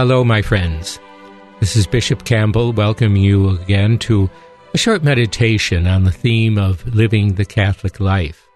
Hello, 0.00 0.24
my 0.24 0.40
friends. 0.40 0.98
This 1.60 1.76
is 1.76 1.86
Bishop 1.86 2.24
Campbell. 2.24 2.72
Welcome 2.72 3.16
you 3.16 3.50
again 3.50 3.98
to 3.98 4.30
a 4.72 4.78
short 4.78 5.04
meditation 5.04 5.86
on 5.86 6.04
the 6.04 6.10
theme 6.10 6.56
of 6.56 6.86
living 6.94 7.34
the 7.34 7.44
Catholic 7.44 8.00
life. 8.00 8.48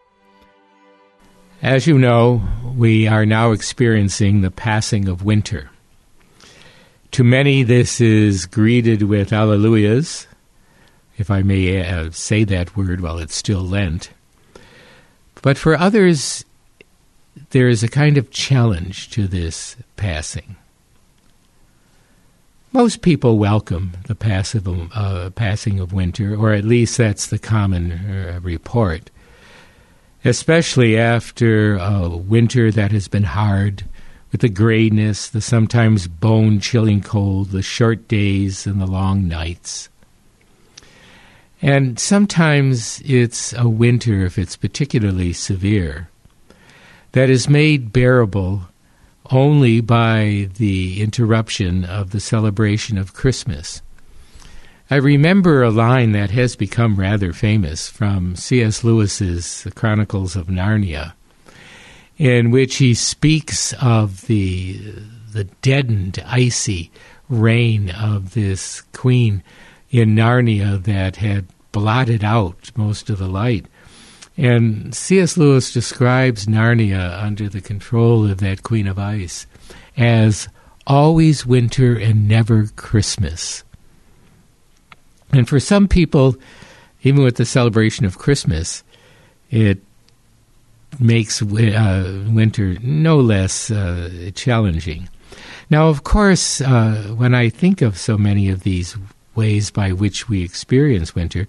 As 1.60 1.86
you 1.86 1.98
know, 1.98 2.40
we 2.74 3.06
are 3.06 3.26
now 3.26 3.52
experiencing 3.52 4.40
the 4.40 4.50
passing 4.50 5.06
of 5.06 5.22
winter. 5.22 5.68
To 7.10 7.22
many, 7.22 7.62
this 7.62 8.00
is 8.00 8.46
greeted 8.46 9.02
with 9.02 9.28
alleluias, 9.28 10.26
if 11.18 11.30
I 11.30 11.42
may 11.42 11.86
uh, 11.86 12.10
say 12.10 12.44
that 12.44 12.74
word 12.74 13.02
while 13.02 13.18
it's 13.18 13.36
still 13.36 13.60
Lent. 13.60 14.08
But 15.42 15.58
for 15.58 15.76
others, 15.76 16.46
there 17.50 17.68
is 17.68 17.82
a 17.82 17.88
kind 17.88 18.16
of 18.16 18.30
challenge 18.30 19.10
to 19.10 19.26
this 19.26 19.76
passing. 19.96 20.56
Most 22.74 23.02
people 23.02 23.38
welcome 23.38 23.92
the 24.08 24.16
passive, 24.16 24.66
uh, 24.66 25.30
passing 25.30 25.78
of 25.78 25.92
winter, 25.92 26.34
or 26.34 26.52
at 26.52 26.64
least 26.64 26.98
that's 26.98 27.28
the 27.28 27.38
common 27.38 27.92
uh, 27.92 28.40
report. 28.42 29.12
Especially 30.24 30.98
after 30.98 31.76
a 31.76 32.08
winter 32.08 32.72
that 32.72 32.90
has 32.90 33.06
been 33.06 33.22
hard, 33.22 33.84
with 34.32 34.40
the 34.40 34.48
grayness, 34.48 35.28
the 35.28 35.40
sometimes 35.40 36.08
bone 36.08 36.58
chilling 36.58 37.00
cold, 37.00 37.50
the 37.50 37.62
short 37.62 38.08
days, 38.08 38.66
and 38.66 38.80
the 38.80 38.88
long 38.88 39.28
nights. 39.28 39.88
And 41.62 41.96
sometimes 42.00 43.00
it's 43.04 43.52
a 43.52 43.68
winter, 43.68 44.26
if 44.26 44.36
it's 44.36 44.56
particularly 44.56 45.32
severe, 45.32 46.08
that 47.12 47.30
is 47.30 47.48
made 47.48 47.92
bearable 47.92 48.62
only 49.30 49.80
by 49.80 50.48
the 50.56 51.02
interruption 51.02 51.84
of 51.84 52.10
the 52.10 52.20
celebration 52.20 52.98
of 52.98 53.14
Christmas. 53.14 53.82
I 54.90 54.96
remember 54.96 55.62
a 55.62 55.70
line 55.70 56.12
that 56.12 56.30
has 56.30 56.56
become 56.56 56.96
rather 56.96 57.32
famous 57.32 57.88
from 57.88 58.36
C.S. 58.36 58.84
Lewis's 58.84 59.62
The 59.62 59.70
Chronicles 59.70 60.36
of 60.36 60.48
Narnia, 60.48 61.14
in 62.18 62.50
which 62.50 62.76
he 62.76 62.94
speaks 62.94 63.72
of 63.80 64.26
the 64.26 64.94
the 65.32 65.44
deadened, 65.62 66.22
icy 66.24 66.92
reign 67.28 67.90
of 67.90 68.34
this 68.34 68.82
queen 68.92 69.42
in 69.90 70.14
Narnia 70.14 70.82
that 70.84 71.16
had 71.16 71.46
blotted 71.72 72.22
out 72.22 72.70
most 72.76 73.10
of 73.10 73.18
the 73.18 73.26
light. 73.26 73.66
And 74.36 74.94
C.S. 74.94 75.36
Lewis 75.36 75.72
describes 75.72 76.46
Narnia 76.46 77.22
under 77.22 77.48
the 77.48 77.60
control 77.60 78.28
of 78.28 78.38
that 78.38 78.62
Queen 78.62 78.88
of 78.88 78.98
Ice 78.98 79.46
as 79.96 80.48
always 80.86 81.46
winter 81.46 81.96
and 81.96 82.28
never 82.28 82.66
Christmas. 82.76 83.62
And 85.32 85.48
for 85.48 85.60
some 85.60 85.88
people, 85.88 86.36
even 87.02 87.22
with 87.22 87.36
the 87.36 87.44
celebration 87.44 88.06
of 88.06 88.18
Christmas, 88.18 88.82
it 89.50 89.78
makes 90.98 91.42
uh, 91.42 92.24
winter 92.28 92.76
no 92.82 93.18
less 93.18 93.70
uh, 93.70 94.30
challenging. 94.34 95.08
Now, 95.70 95.88
of 95.88 96.04
course, 96.04 96.60
uh, 96.60 97.14
when 97.16 97.34
I 97.34 97.48
think 97.48 97.82
of 97.82 97.98
so 97.98 98.16
many 98.18 98.48
of 98.48 98.62
these 98.62 98.96
ways 99.34 99.70
by 99.70 99.92
which 99.92 100.28
we 100.28 100.42
experience 100.42 101.14
winter, 101.14 101.48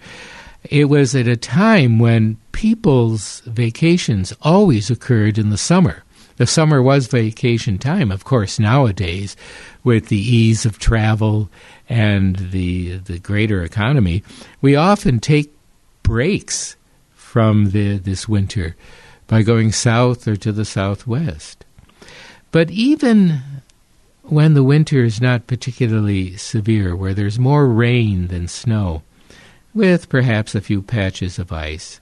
it 0.69 0.85
was 0.85 1.15
at 1.15 1.27
a 1.27 1.37
time 1.37 1.99
when 1.99 2.37
people's 2.51 3.41
vacations 3.41 4.33
always 4.41 4.89
occurred 4.89 5.37
in 5.37 5.49
the 5.49 5.57
summer. 5.57 6.03
The 6.37 6.47
summer 6.47 6.81
was 6.81 7.07
vacation 7.07 7.77
time, 7.77 8.11
of 8.11 8.25
course, 8.25 8.59
nowadays, 8.59 9.37
with 9.83 10.07
the 10.07 10.17
ease 10.17 10.65
of 10.65 10.79
travel 10.79 11.49
and 11.87 12.35
the, 12.35 12.97
the 12.97 13.19
greater 13.19 13.63
economy. 13.63 14.23
We 14.61 14.75
often 14.75 15.19
take 15.19 15.55
breaks 16.03 16.75
from 17.13 17.71
the, 17.71 17.97
this 17.97 18.27
winter 18.27 18.75
by 19.27 19.43
going 19.43 19.71
south 19.71 20.27
or 20.27 20.35
to 20.35 20.51
the 20.51 20.65
southwest. 20.65 21.65
But 22.51 22.69
even 22.69 23.41
when 24.23 24.53
the 24.53 24.63
winter 24.63 25.03
is 25.03 25.21
not 25.21 25.47
particularly 25.47 26.35
severe, 26.37 26.95
where 26.95 27.13
there's 27.13 27.39
more 27.39 27.67
rain 27.67 28.27
than 28.27 28.47
snow, 28.47 29.03
with 29.75 30.09
perhaps 30.09 30.55
a 30.55 30.61
few 30.61 30.81
patches 30.81 31.37
of 31.37 31.51
ice. 31.51 31.99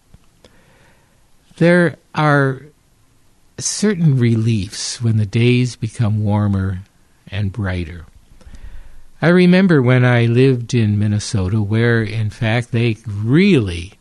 There 1.57 1.97
are 2.15 2.61
certain 3.57 4.17
reliefs 4.17 5.01
when 5.01 5.17
the 5.17 5.25
days 5.25 5.75
become 5.75 6.23
warmer 6.23 6.79
and 7.29 7.51
brighter. 7.51 8.05
I 9.21 9.29
remember 9.29 9.81
when 9.81 10.05
I 10.05 10.25
lived 10.25 10.73
in 10.73 10.99
Minnesota, 10.99 11.61
where 11.61 12.03
in 12.03 12.29
fact 12.29 12.71
they 12.71 12.97
really 13.07 13.93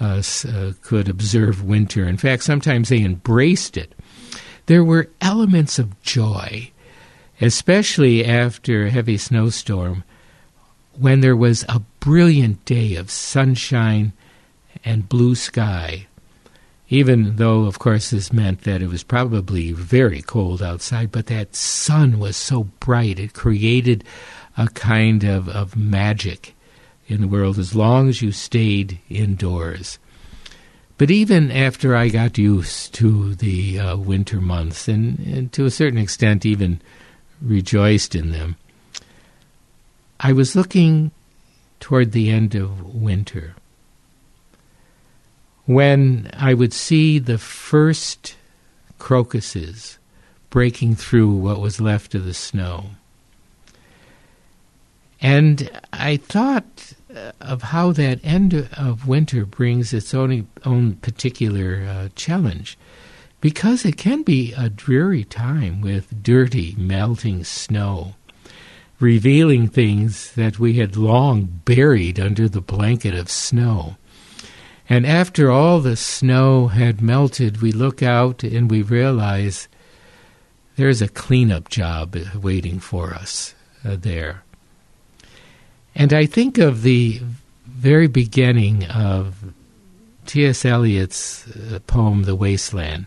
uh, 0.00 0.22
uh, 0.48 0.72
could 0.82 1.08
observe 1.08 1.62
winter. 1.62 2.08
In 2.08 2.16
fact, 2.16 2.42
sometimes 2.42 2.88
they 2.88 3.02
embraced 3.02 3.76
it. 3.76 3.94
There 4.66 4.82
were 4.82 5.10
elements 5.20 5.78
of 5.78 6.00
joy, 6.02 6.72
especially 7.40 8.24
after 8.24 8.86
a 8.86 8.90
heavy 8.90 9.18
snowstorm, 9.18 10.02
when 10.98 11.20
there 11.20 11.36
was 11.36 11.64
a 11.68 11.80
brilliant 12.00 12.64
day 12.64 12.96
of 12.96 13.10
sunshine 13.10 14.12
and 14.84 15.08
blue 15.08 15.34
sky, 15.34 16.06
even 16.88 17.36
though, 17.36 17.64
of 17.64 17.78
course, 17.78 18.10
this 18.10 18.32
meant 18.32 18.62
that 18.62 18.82
it 18.82 18.88
was 18.88 19.02
probably 19.02 19.72
very 19.72 20.22
cold 20.22 20.62
outside, 20.62 21.10
but 21.10 21.26
that 21.26 21.56
sun 21.56 22.18
was 22.18 22.36
so 22.36 22.64
bright, 22.80 23.18
it 23.18 23.32
created 23.32 24.04
a 24.56 24.68
kind 24.68 25.24
of, 25.24 25.48
of 25.48 25.76
magic 25.76 26.54
in 27.06 27.20
the 27.20 27.28
world 27.28 27.58
as 27.58 27.74
long 27.74 28.08
as 28.08 28.22
you 28.22 28.32
stayed 28.32 28.98
indoors. 29.08 29.98
But 30.96 31.10
even 31.10 31.50
after 31.50 31.96
I 31.96 32.08
got 32.08 32.38
used 32.38 32.94
to 32.94 33.34
the 33.34 33.80
uh, 33.80 33.96
winter 33.96 34.40
months, 34.40 34.86
and, 34.86 35.18
and 35.18 35.52
to 35.52 35.64
a 35.64 35.70
certain 35.70 35.98
extent 35.98 36.46
even 36.46 36.80
rejoiced 37.42 38.14
in 38.14 38.30
them, 38.30 38.56
I 40.24 40.32
was 40.32 40.56
looking 40.56 41.10
toward 41.80 42.12
the 42.12 42.30
end 42.30 42.54
of 42.54 42.94
winter 42.94 43.56
when 45.66 46.30
I 46.32 46.54
would 46.54 46.72
see 46.72 47.18
the 47.18 47.36
first 47.36 48.34
crocuses 48.98 49.98
breaking 50.48 50.94
through 50.94 51.30
what 51.30 51.60
was 51.60 51.78
left 51.78 52.14
of 52.14 52.24
the 52.24 52.32
snow. 52.32 52.86
And 55.20 55.70
I 55.92 56.16
thought 56.16 56.94
uh, 57.14 57.32
of 57.42 57.60
how 57.60 57.92
that 57.92 58.24
end 58.24 58.54
of 58.78 59.06
winter 59.06 59.44
brings 59.44 59.92
its 59.92 60.14
own, 60.14 60.48
own 60.64 60.94
particular 60.96 61.86
uh, 61.86 62.08
challenge. 62.16 62.78
Because 63.42 63.84
it 63.84 63.98
can 63.98 64.22
be 64.22 64.54
a 64.54 64.70
dreary 64.70 65.24
time 65.24 65.82
with 65.82 66.22
dirty, 66.22 66.74
melting 66.78 67.44
snow 67.44 68.14
revealing 69.04 69.68
things 69.68 70.32
that 70.32 70.58
we 70.58 70.74
had 70.74 70.96
long 70.96 71.44
buried 71.66 72.18
under 72.18 72.48
the 72.48 72.62
blanket 72.62 73.14
of 73.14 73.28
snow. 73.28 73.96
And 74.88 75.06
after 75.06 75.50
all 75.50 75.80
the 75.80 75.94
snow 75.94 76.68
had 76.68 77.02
melted, 77.02 77.60
we 77.60 77.70
look 77.70 78.02
out 78.02 78.42
and 78.42 78.70
we 78.70 78.80
realize 78.80 79.68
there's 80.76 81.02
a 81.02 81.08
cleanup 81.08 81.68
job 81.68 82.16
waiting 82.34 82.80
for 82.80 83.12
us 83.12 83.54
uh, 83.84 83.96
there. 83.96 84.42
And 85.94 86.14
I 86.14 86.24
think 86.24 86.56
of 86.56 86.82
the 86.82 87.20
very 87.66 88.08
beginning 88.08 88.84
of 88.86 89.52
T.S. 90.24 90.64
Eliot's 90.64 91.46
uh, 91.48 91.78
poem, 91.86 92.22
The 92.22 92.34
Wasteland, 92.34 93.04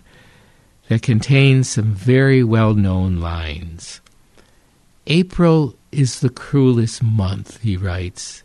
that 0.89 1.01
contains 1.01 1.69
some 1.69 1.93
very 1.95 2.43
well 2.43 2.75
known 2.75 3.19
lines. 3.19 3.99
April 5.07 5.76
is 5.91 6.19
the 6.19 6.29
cruelest 6.29 7.01
month, 7.01 7.61
he 7.61 7.77
writes, 7.77 8.43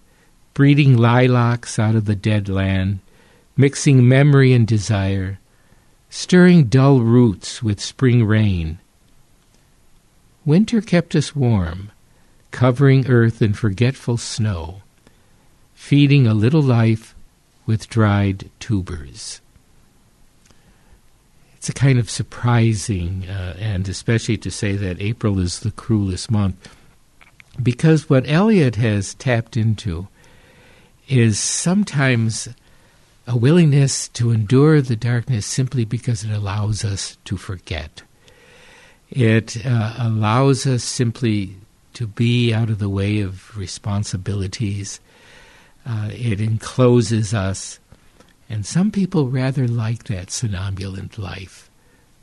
breeding 0.54 0.96
lilacs 0.96 1.78
out 1.78 1.94
of 1.94 2.04
the 2.04 2.14
dead 2.14 2.48
land, 2.48 3.00
mixing 3.56 4.06
memory 4.06 4.52
and 4.52 4.66
desire, 4.66 5.38
stirring 6.10 6.64
dull 6.64 7.00
roots 7.00 7.62
with 7.62 7.80
spring 7.80 8.24
rain. 8.24 8.78
Winter 10.44 10.80
kept 10.80 11.14
us 11.14 11.34
warm, 11.34 11.90
covering 12.50 13.06
earth 13.06 13.40
in 13.40 13.54
forgetful 13.54 14.18
snow, 14.18 14.82
feeding 15.74 16.26
a 16.26 16.34
little 16.34 16.62
life 16.62 17.14
with 17.64 17.88
dried 17.88 18.50
tubers. 18.58 19.40
It's 21.56 21.68
a 21.68 21.72
kind 21.72 21.98
of 21.98 22.10
surprising, 22.10 23.28
uh, 23.28 23.56
and 23.58 23.88
especially 23.88 24.36
to 24.38 24.50
say 24.50 24.72
that 24.72 25.00
April 25.00 25.38
is 25.38 25.60
the 25.60 25.70
cruelest 25.70 26.28
month 26.28 26.68
because 27.60 28.08
what 28.08 28.28
Eliot 28.28 28.76
has 28.76 29.14
tapped 29.14 29.56
into 29.56 30.08
is 31.08 31.38
sometimes 31.38 32.48
a 33.26 33.36
willingness 33.36 34.08
to 34.08 34.30
endure 34.30 34.80
the 34.80 34.96
darkness 34.96 35.46
simply 35.46 35.84
because 35.84 36.24
it 36.24 36.30
allows 36.30 36.84
us 36.84 37.16
to 37.24 37.36
forget. 37.36 38.02
It 39.10 39.64
uh, 39.66 39.94
allows 39.98 40.66
us 40.66 40.82
simply 40.82 41.56
to 41.94 42.06
be 42.06 42.54
out 42.54 42.70
of 42.70 42.78
the 42.78 42.88
way 42.88 43.20
of 43.20 43.56
responsibilities. 43.56 45.00
Uh, 45.86 46.10
it 46.12 46.40
encloses 46.40 47.34
us. 47.34 47.78
And 48.48 48.64
some 48.64 48.90
people 48.90 49.28
rather 49.28 49.68
like 49.68 50.04
that 50.04 50.28
somnambulant 50.28 51.18
life 51.18 51.70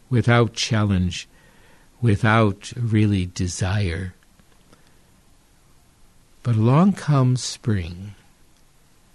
without 0.09 0.53
challenge, 0.53 1.27
without 2.01 2.73
really 2.75 3.27
desire. 3.27 4.13
But 6.49 6.55
along 6.55 6.93
comes 6.93 7.43
spring 7.43 8.15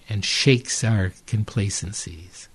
and 0.09 0.25
shakes 0.25 0.85
our 0.85 1.13
complacencies. 1.27 2.49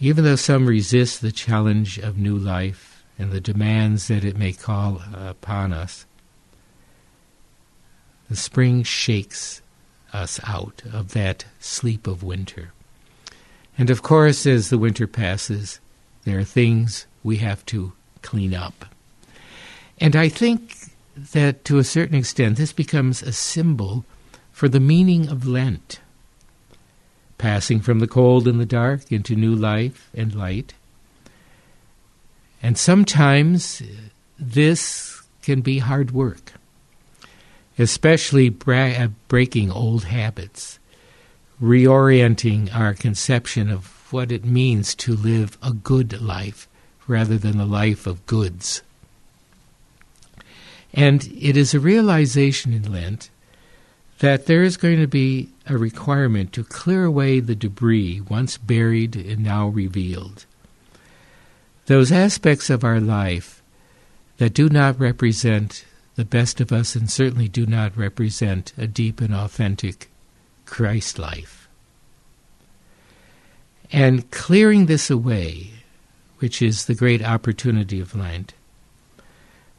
Even 0.00 0.24
though 0.24 0.34
some 0.34 0.66
resist 0.66 1.20
the 1.20 1.30
challenge 1.30 1.96
of 1.96 2.18
new 2.18 2.36
life 2.36 3.04
and 3.20 3.30
the 3.30 3.40
demands 3.40 4.08
that 4.08 4.24
it 4.24 4.36
may 4.36 4.52
call 4.52 5.00
upon 5.14 5.72
us, 5.72 6.06
the 8.28 8.34
spring 8.34 8.82
shakes 8.82 9.62
us 10.12 10.40
out 10.42 10.82
of 10.92 11.12
that 11.12 11.44
sleep 11.60 12.08
of 12.08 12.24
winter. 12.24 12.72
And 13.78 13.90
of 13.90 14.02
course, 14.02 14.44
as 14.44 14.70
the 14.70 14.78
winter 14.78 15.06
passes, 15.06 15.78
there 16.24 16.40
are 16.40 16.42
things 16.42 17.06
we 17.22 17.36
have 17.36 17.64
to 17.66 17.92
clean 18.22 18.54
up. 18.54 18.86
And 20.00 20.16
I 20.16 20.28
think 20.28 20.95
that 21.16 21.64
to 21.64 21.78
a 21.78 21.84
certain 21.84 22.16
extent, 22.16 22.56
this 22.56 22.72
becomes 22.72 23.22
a 23.22 23.32
symbol 23.32 24.04
for 24.52 24.68
the 24.68 24.80
meaning 24.80 25.28
of 25.28 25.46
Lent 25.46 26.00
passing 27.38 27.80
from 27.80 28.00
the 28.00 28.06
cold 28.06 28.48
and 28.48 28.60
the 28.60 28.66
dark 28.66 29.10
into 29.12 29.34
new 29.34 29.54
life 29.54 30.10
and 30.14 30.34
light. 30.34 30.74
And 32.62 32.78
sometimes 32.78 33.82
this 34.38 35.22
can 35.42 35.60
be 35.60 35.78
hard 35.78 36.10
work, 36.10 36.54
especially 37.78 38.48
bra- 38.48 38.94
uh, 38.96 39.08
breaking 39.28 39.70
old 39.70 40.04
habits, 40.04 40.78
reorienting 41.60 42.74
our 42.74 42.94
conception 42.94 43.70
of 43.70 43.86
what 44.12 44.32
it 44.32 44.44
means 44.44 44.94
to 44.94 45.14
live 45.14 45.58
a 45.62 45.72
good 45.72 46.20
life 46.20 46.68
rather 47.06 47.36
than 47.36 47.60
a 47.60 47.66
life 47.66 48.06
of 48.06 48.24
goods. 48.26 48.82
And 50.96 51.26
it 51.38 51.58
is 51.58 51.74
a 51.74 51.80
realization 51.80 52.72
in 52.72 52.90
Lent 52.90 53.28
that 54.20 54.46
there 54.46 54.62
is 54.62 54.78
going 54.78 54.98
to 54.98 55.06
be 55.06 55.50
a 55.66 55.76
requirement 55.76 56.54
to 56.54 56.64
clear 56.64 57.04
away 57.04 57.38
the 57.38 57.54
debris 57.54 58.22
once 58.22 58.56
buried 58.56 59.14
and 59.14 59.44
now 59.44 59.68
revealed. 59.68 60.46
Those 61.84 62.10
aspects 62.10 62.70
of 62.70 62.82
our 62.82 62.98
life 62.98 63.62
that 64.38 64.54
do 64.54 64.70
not 64.70 64.98
represent 64.98 65.84
the 66.14 66.24
best 66.24 66.62
of 66.62 66.72
us 66.72 66.96
and 66.96 67.10
certainly 67.10 67.46
do 67.46 67.66
not 67.66 67.96
represent 67.96 68.72
a 68.78 68.86
deep 68.86 69.20
and 69.20 69.34
authentic 69.34 70.10
Christ 70.64 71.18
life. 71.18 71.68
And 73.92 74.30
clearing 74.30 74.86
this 74.86 75.10
away, 75.10 75.72
which 76.38 76.62
is 76.62 76.86
the 76.86 76.94
great 76.94 77.22
opportunity 77.22 78.00
of 78.00 78.16
Lent, 78.16 78.54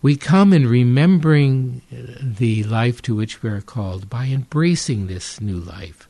we 0.07 0.15
come 0.15 0.53
in 0.53 0.65
remembering 0.65 1.81
the 1.91 2.63
life 2.63 3.01
to 3.01 3.13
which 3.13 3.43
we 3.43 3.49
are 3.49 3.59
called 3.59 4.09
by 4.09 4.27
embracing 4.27 5.07
this 5.07 5.41
new 5.41 5.57
life, 5.59 6.07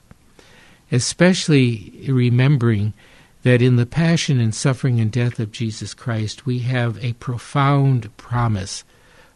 especially 0.92 2.06
remembering 2.08 2.94
that 3.42 3.60
in 3.60 3.76
the 3.76 3.88
passion 3.88 4.40
and 4.40 4.54
suffering 4.54 5.00
and 5.00 5.12
death 5.12 5.40
of 5.40 5.52
Jesus 5.52 5.96
Christ, 5.96 6.46
we 6.46 6.60
have 6.60 7.04
a 7.04 7.14
profound 7.14 8.16
promise 8.18 8.84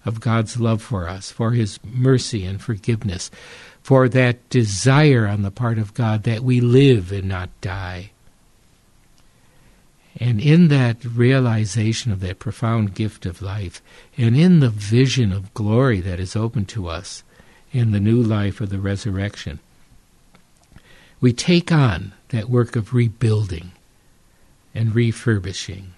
of 0.05 0.19
God's 0.19 0.59
love 0.59 0.83
for 0.83 1.09
us, 1.09 1.31
for 1.31 1.53
His 1.53 1.79
mercy 1.83 2.45
and 2.45 2.61
forgiveness, 2.61 3.31
for 3.81 4.07
that 4.09 4.47
desire 4.49 5.25
on 5.25 5.41
the 5.41 5.49
part 5.49 5.79
of 5.79 5.95
God 5.95 6.21
that 6.25 6.43
we 6.43 6.61
live 6.61 7.11
and 7.11 7.27
not 7.27 7.49
die. 7.61 8.11
And 10.21 10.39
in 10.39 10.67
that 10.67 11.03
realization 11.03 12.11
of 12.11 12.19
that 12.19 12.37
profound 12.37 12.93
gift 12.93 13.25
of 13.25 13.41
life, 13.41 13.81
and 14.15 14.37
in 14.37 14.59
the 14.59 14.69
vision 14.69 15.31
of 15.31 15.51
glory 15.55 15.99
that 15.99 16.19
is 16.19 16.35
open 16.35 16.65
to 16.65 16.87
us 16.87 17.23
in 17.71 17.89
the 17.89 17.99
new 17.99 18.21
life 18.21 18.61
of 18.61 18.69
the 18.69 18.77
resurrection, 18.77 19.59
we 21.19 21.33
take 21.33 21.71
on 21.71 22.13
that 22.29 22.51
work 22.51 22.75
of 22.75 22.93
rebuilding 22.93 23.71
and 24.75 24.93
refurbishing. 24.93 25.93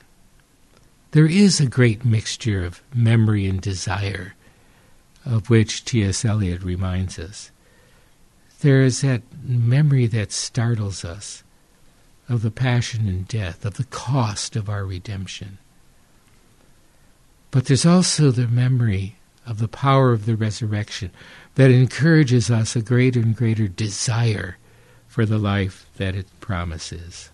There 1.11 1.27
is 1.27 1.59
a 1.59 1.65
great 1.65 2.05
mixture 2.05 2.63
of 2.63 2.81
memory 2.95 3.45
and 3.45 3.59
desire, 3.59 4.35
of 5.25 5.49
which 5.49 5.83
T.S. 5.83 6.23
Eliot 6.23 6.63
reminds 6.63 7.19
us. 7.19 7.51
There 8.61 8.83
is 8.83 9.01
that 9.01 9.21
memory 9.43 10.07
that 10.07 10.31
startles 10.31 11.03
us 11.03 11.43
of 12.33 12.41
the 12.41 12.51
passion 12.51 13.07
and 13.07 13.27
death, 13.27 13.63
of 13.63 13.75
the 13.75 13.83
cost 13.85 14.55
of 14.55 14.67
our 14.67 14.85
redemption. 14.85 15.59
But 17.51 17.65
there's 17.65 17.85
also 17.85 18.31
the 18.31 18.47
memory 18.47 19.15
of 19.45 19.59
the 19.59 19.67
power 19.67 20.11
of 20.11 20.25
the 20.25 20.35
resurrection 20.35 21.11
that 21.55 21.69
encourages 21.69 22.49
us 22.49 22.75
a 22.75 22.81
greater 22.81 23.19
and 23.19 23.35
greater 23.35 23.67
desire 23.67 24.57
for 25.07 25.25
the 25.25 25.37
life 25.37 25.85
that 25.97 26.15
it 26.15 26.25
promises. 26.39 27.29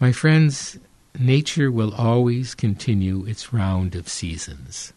My 0.00 0.12
friends, 0.12 0.78
nature 1.18 1.70
will 1.70 1.94
always 1.94 2.54
continue 2.54 3.26
its 3.26 3.52
round 3.52 3.94
of 3.94 4.08
seasons. 4.08 4.94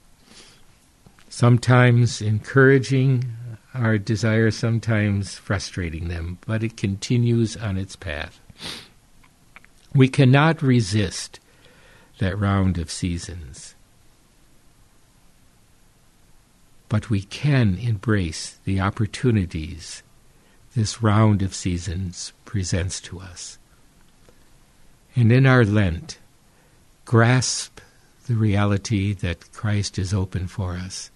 Sometimes 1.27 2.21
encouraging, 2.21 3.25
our 3.73 3.97
desire 3.97 4.51
sometimes 4.51 5.35
frustrating 5.35 6.07
them, 6.07 6.37
but 6.45 6.63
it 6.63 6.77
continues 6.77 7.57
on 7.57 7.77
its 7.77 7.95
path. 7.95 8.39
We 9.93 10.07
cannot 10.07 10.61
resist 10.61 11.39
that 12.19 12.37
round 12.37 12.77
of 12.77 12.91
seasons. 12.91 13.75
But 16.89 17.09
we 17.09 17.23
can 17.23 17.77
embrace 17.77 18.59
the 18.63 18.79
opportunities 18.79 20.03
this 20.75 21.01
round 21.01 21.41
of 21.41 21.53
seasons 21.53 22.33
presents 22.45 22.99
to 23.01 23.19
us. 23.19 23.57
And 25.15 25.31
in 25.31 25.45
our 25.45 25.63
Lent, 25.63 26.19
grasp 27.05 27.79
the 28.25 28.35
reality 28.35 29.13
that 29.13 29.51
Christ 29.51 29.99
is 29.99 30.13
open 30.13 30.47
for 30.47 30.73
us 30.73 31.11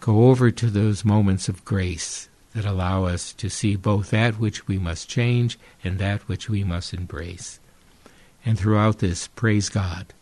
go 0.00 0.28
over 0.28 0.50
to 0.50 0.66
those 0.66 1.04
moments 1.04 1.48
of 1.48 1.64
grace 1.64 2.28
that 2.54 2.64
allow 2.64 3.04
us 3.04 3.32
to 3.34 3.48
see 3.48 3.76
both 3.76 4.10
that 4.10 4.38
which 4.38 4.68
we 4.68 4.78
must 4.78 5.08
change 5.08 5.58
and 5.82 5.98
that 5.98 6.28
which 6.28 6.48
we 6.48 6.62
must 6.62 6.94
embrace. 6.94 7.58
And 8.44 8.58
throughout 8.58 8.98
this, 8.98 9.28
praise 9.28 9.68
God 9.68 10.12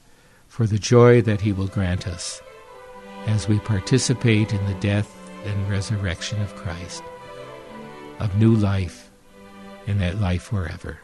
for 0.48 0.66
the 0.66 0.78
joy 0.78 1.22
that 1.22 1.40
He 1.40 1.52
will 1.52 1.66
grant 1.66 2.06
us 2.06 2.40
as 3.26 3.48
we 3.48 3.58
participate 3.60 4.52
in 4.52 4.64
the 4.66 4.74
death 4.80 5.10
and 5.44 5.70
resurrection 5.70 6.40
of 6.42 6.54
Christ, 6.54 7.02
of 8.18 8.36
new 8.36 8.54
life, 8.54 9.10
and 9.86 10.00
that 10.00 10.20
life 10.20 10.42
forever. 10.42 10.98